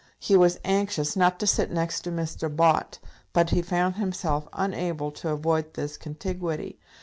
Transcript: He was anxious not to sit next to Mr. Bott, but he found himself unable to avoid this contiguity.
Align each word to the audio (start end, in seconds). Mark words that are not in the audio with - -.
He 0.17 0.35
was 0.35 0.59
anxious 0.65 1.15
not 1.15 1.39
to 1.41 1.45
sit 1.45 1.69
next 1.69 1.99
to 2.01 2.11
Mr. 2.11 2.49
Bott, 2.49 2.97
but 3.33 3.51
he 3.51 3.61
found 3.61 3.97
himself 3.97 4.47
unable 4.51 5.11
to 5.11 5.29
avoid 5.29 5.75
this 5.75 5.95
contiguity. 5.95 6.79